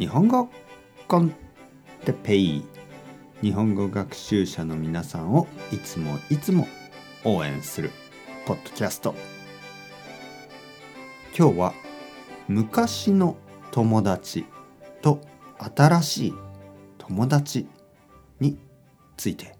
[0.00, 0.48] 日本語
[1.08, 1.34] コン
[2.06, 2.64] テペイ
[3.42, 6.66] 日本語学習者の皆さんをいつもいつも
[7.22, 7.90] 応援する
[8.46, 9.14] ポッドキャスト。
[11.38, 11.74] 今日は
[12.48, 13.36] 昔の
[13.72, 14.46] 友達
[15.02, 15.20] と
[15.58, 16.34] 新しい
[16.96, 17.68] 友達
[18.40, 18.56] に
[19.18, 19.54] ついて。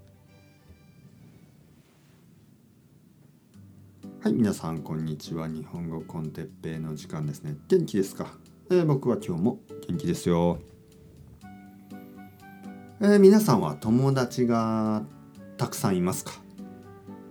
[4.23, 5.49] はい皆さんこんにちは。
[5.49, 7.59] 日本語コンテッペイの時間ですね。
[7.69, 8.39] 元気ですか、
[8.71, 9.61] えー、僕は今日も
[9.91, 10.61] 元気ですよ。
[13.01, 15.03] えー、皆さんは友達が
[15.57, 16.31] たくさんいますか？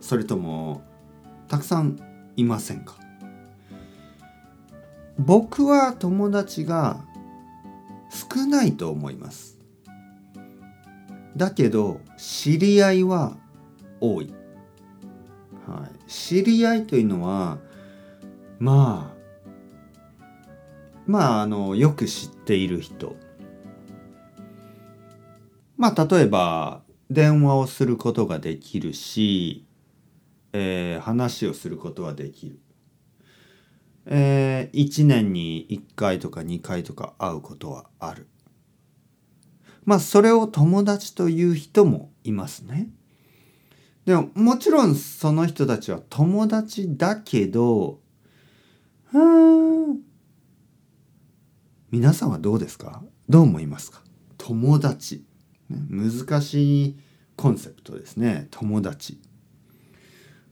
[0.02, 0.82] それとも
[1.48, 1.98] たくさん
[2.36, 2.98] いませんか？
[5.18, 7.00] 僕は友達が
[8.10, 9.58] 少ないと思います。
[11.38, 13.38] だけど知り合いは
[14.02, 14.34] 多い、
[15.66, 17.58] はい、知り合いというのは
[18.60, 19.19] まあ
[21.10, 23.16] まああのよく知っている人
[25.76, 29.66] まあ例えば電話をすることができるし、
[30.54, 32.60] えー、話をすることはできる。
[34.06, 38.28] えー、1年に1回とか2回とか会うことはある。
[39.86, 42.90] まあそれを友達という人もいますね。
[44.06, 48.00] でももちろんその人たちは友達だけど、
[49.12, 50.09] うん
[51.92, 53.02] 皆さんはどうですか？
[53.30, 54.04] どう思いますか？
[54.38, 55.26] 友達。
[55.70, 57.00] 難しい
[57.36, 58.48] コンセプトですね。
[58.52, 59.20] 友達。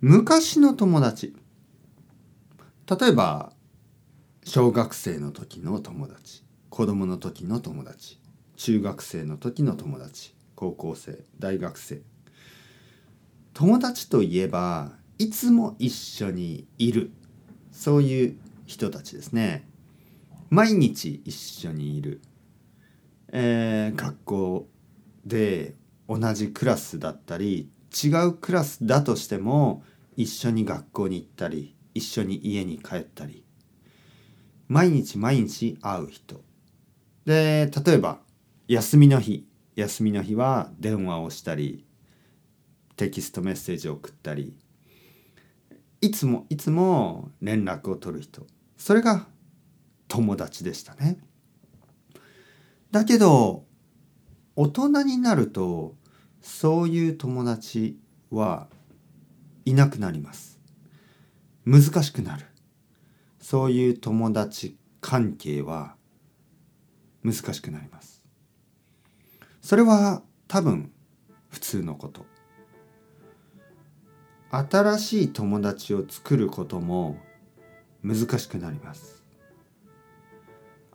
[0.02, 1.36] 昔の友達。
[2.90, 3.54] 例えば
[4.46, 6.44] 小学生の時の友達。
[6.72, 8.20] 子供の時の友達。
[8.56, 10.34] 中学生の時の友達。
[10.56, 12.02] 高校生大学生。
[13.54, 17.12] 友達といえばいつも一緒にいる。
[17.72, 19.70] そういう人たちですね。
[20.50, 22.22] 毎日一緒にいる、
[23.34, 24.68] えー、学校
[25.26, 25.76] で
[26.08, 29.84] 同じクラスだったり違うクラスだとしても
[30.16, 33.44] 一緒に学校に行ったり一緒に家に帰ったり。
[34.68, 36.44] 毎日毎日会う人。
[37.26, 38.20] で例えば
[38.68, 39.48] 休みの日。
[39.76, 41.86] 休みの日は電話をしたり
[42.96, 44.56] テキストメッセージを送ったり。
[46.02, 48.46] いつもいつも連絡を取る人。
[48.78, 49.28] それが
[50.08, 51.20] 友達でしたね。
[52.92, 53.66] だけど
[54.56, 55.96] 大人になると
[56.42, 58.00] そういう友達
[58.32, 58.68] は
[59.66, 60.60] いなくなります。
[61.66, 62.46] 難しくなる。
[63.40, 65.96] そういう友達関係は
[67.24, 68.24] 難しくなります。
[69.62, 70.92] それは多分
[71.50, 72.26] 普通のこと。
[74.50, 77.18] 新しい友達を作ることも
[78.02, 79.17] 難しくなります。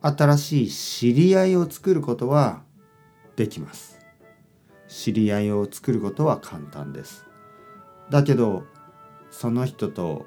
[0.02, 2.62] 新しい知り合いを作ることは
[3.36, 4.00] できます。
[4.88, 7.24] 知り合いを作ることは簡単です。
[8.10, 8.64] だけど
[9.30, 10.26] その人と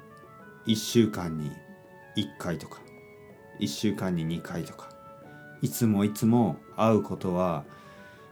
[0.66, 1.50] 1週間に
[2.16, 2.80] 1回とか
[3.60, 4.88] 1週間に2回とか
[5.62, 7.64] いつもいつも会うことは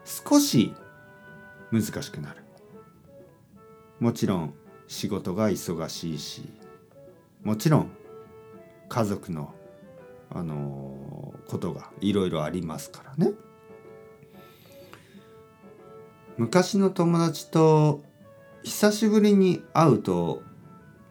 [0.04, 0.74] 少し
[1.70, 2.42] 難しくなる。
[4.00, 4.54] もちろん
[4.88, 6.42] 仕事が忙しいし
[7.42, 7.90] もちろん
[8.88, 9.54] 家族の
[10.30, 10.96] あの
[11.48, 13.32] ことがいろいろありますからね。
[16.36, 18.02] 昔の友達と
[18.64, 20.42] 久しぶりに会うと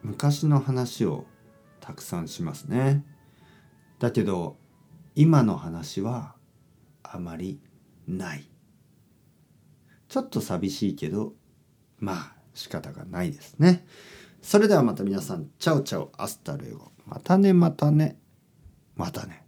[0.02, 1.26] 昔の話を
[1.80, 3.06] たくさんしますね。
[4.00, 4.58] だけど
[5.16, 6.36] 今の話は
[7.04, 7.62] あまり
[8.08, 8.50] ない。
[10.10, 11.34] ちょっと寂しいけど
[12.00, 13.86] まあ仕方がないですね。
[14.42, 18.20] それではまた皆さん ciao ciao hasta luego またねまたね
[18.96, 19.43] またね。